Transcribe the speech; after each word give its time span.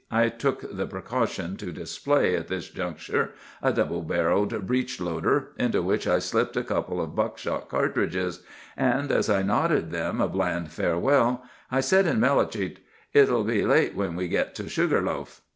I 0.09 0.29
took 0.29 0.75
the 0.75 0.87
precaution 0.87 1.57
to 1.57 1.71
display, 1.71 2.35
at 2.35 2.47
this 2.47 2.69
juncture, 2.71 3.33
a 3.61 3.71
double 3.71 4.01
barrelled 4.01 4.65
breech 4.65 4.99
loader, 4.99 5.49
into 5.59 5.83
which 5.83 6.07
I 6.07 6.17
slipped 6.17 6.57
a 6.57 6.63
couple 6.63 6.99
of 6.99 7.13
buck 7.15 7.37
shot 7.37 7.69
cartridges; 7.69 8.41
and 8.75 9.11
as 9.11 9.29
I 9.29 9.43
nodded 9.43 9.91
them 9.91 10.19
a 10.19 10.27
bland 10.27 10.71
farewell, 10.71 11.43
I 11.71 11.81
said 11.81 12.07
in 12.07 12.19
Melicete, 12.19 12.77
'It'll 13.13 13.43
be 13.43 13.61
late 13.63 13.93
when 13.93 14.17
you 14.19 14.27
get 14.27 14.55
to 14.55 14.67
Sugar 14.67 15.01
Loaf. 15.03 15.41